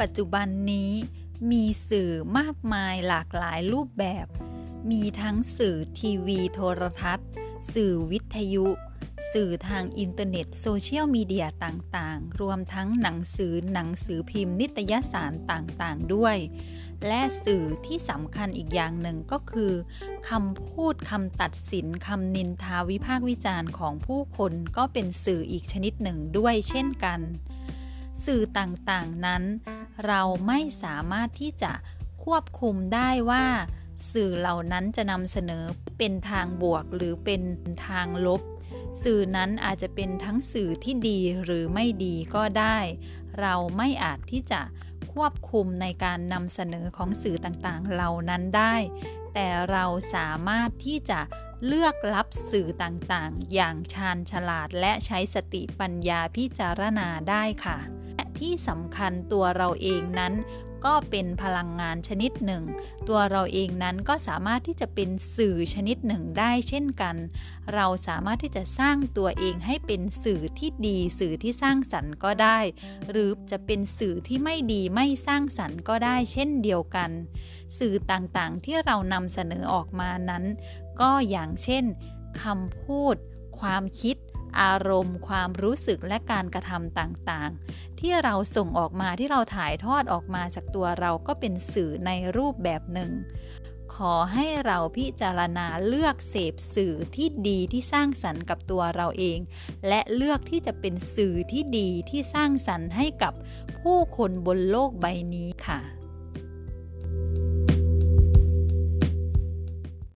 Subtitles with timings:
[0.00, 0.92] ปัจจุบันนี้
[1.50, 4.26] มีสื่อมากมายหลากหลายรูปแบบ
[4.90, 7.28] มีทั้งสื่อทีวีโทรทัศน์
[7.72, 8.66] สื่อวิทยุ
[9.32, 16.36] สื่อทางอินเทอร์เน็ตโซเชียลมีเดียต่างๆ รวมทั้งหนังสือหนังสือพิมพ์นิตยสารต่างๆ ด้วย
[17.06, 19.72] และสื่อที่สำคัญอีกอย่างหนึ่งก็คือ
[20.28, 27.20] คำพูดคำตัดสินคำนินทาวิพากษ์วิจารณ์ของผู้คนก็เป็นสื่ออีกชนิดหนึ่งด้วยเช่นกัน
[28.24, 29.42] สื่อต่างๆนั้น
[30.06, 31.72] เราไม่สามารถที่จะ
[32.24, 33.46] ควบคุมได้ว่า
[34.12, 35.64] สื่อเหล่านั้นจะนำเสนอ
[35.98, 37.42] เป็นทางบวกหรือเป็น
[37.86, 38.42] ทางลบ
[39.02, 42.78] สื่อนั้นอาจจะเป็นทั้งสื่อที่ดีหรือไม่ดีก็ได้
[43.40, 44.60] เราไม่อาจที่จะ
[45.12, 48.74] ควบคุมในการนำเสนอของสื่อต่างๆ เหล่านั้นได้
[49.34, 51.20] แต่เราสามารถที่จะ
[51.66, 57.97] เลือกรับสื่อต่างๆ อย่างชาญฉลาดและใช้สติปัญญาพิจารณาได้ค่ะและ
[58.40, 60.34] ที่สำคัญตัวเราเองนั้น
[60.86, 62.64] ก็เป็นพลังงานชนิดหนึ่ง
[63.08, 67.16] ตัวเราเองนั้นก็สามารถที่จะเป็นสื่อชนิดหนึ่งได้เช่นกัน
[67.74, 72.58] เราสามารถที่จะสร้างตัวเองให้เป็นสื่อที่ดีสื่อที่สร้างสรรค์ก็ได้
[73.10, 77.10] หรือจะเป็นสื่อที่ไม่ดีไม่สร้างสรรค์ก็ได้เช่นเดียวกัน
[77.78, 80.44] สื่อต่างๆที่เรานำเสนอออกมานั้น
[81.00, 81.84] ก็อย่างเช่น
[82.42, 83.16] คำพูด
[83.58, 84.16] ความคิด
[84.60, 93.12] อารมณ์ ความรู้สึกและการกระทำต่างๆ ที่เราส่งออกมาที่เราถ่ายทอดออกมาจากตัวเราก็เป็นสื่อในรูปแบบหนึ่ง
[93.94, 99.38] ขอให้เราพิจารณาเลือกเสพสื่อที่ดีที่สร้างสรรค์กับตัวเราเอง
[99.88, 103.34] และเลือกที่จะเป็นสื่อที่ดีที่สร้างสรรค์ให้กับ
[103.80, 105.97] ผู้คนบนโลกใบนี้ค่ะ